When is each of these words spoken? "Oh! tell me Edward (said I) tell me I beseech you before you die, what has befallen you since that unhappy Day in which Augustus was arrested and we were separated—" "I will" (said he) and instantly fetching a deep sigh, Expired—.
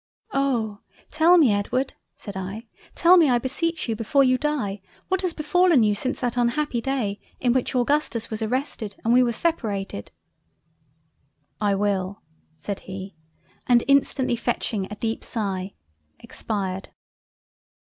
"Oh! 0.33 0.79
tell 1.11 1.37
me 1.37 1.53
Edward 1.53 1.93
(said 2.15 2.35
I) 2.35 2.65
tell 2.95 3.17
me 3.17 3.29
I 3.29 3.37
beseech 3.37 3.87
you 3.87 3.95
before 3.95 4.23
you 4.23 4.35
die, 4.35 4.81
what 5.09 5.21
has 5.21 5.31
befallen 5.31 5.83
you 5.83 5.93
since 5.93 6.19
that 6.21 6.37
unhappy 6.37 6.81
Day 6.81 7.19
in 7.39 7.53
which 7.53 7.75
Augustus 7.75 8.31
was 8.31 8.41
arrested 8.41 8.95
and 9.05 9.13
we 9.13 9.21
were 9.21 9.31
separated—" 9.31 10.09
"I 11.61 11.75
will" 11.75 12.23
(said 12.55 12.79
he) 12.89 13.15
and 13.67 13.83
instantly 13.87 14.35
fetching 14.35 14.87
a 14.89 14.95
deep 14.95 15.23
sigh, 15.23 15.75
Expired—. 16.17 16.89